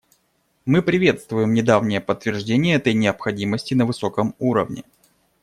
[0.65, 4.83] Мы приветствуем недавнее подтверждение этой необходимости на высоком уровне.